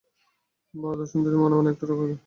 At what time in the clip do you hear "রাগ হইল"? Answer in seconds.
1.85-2.13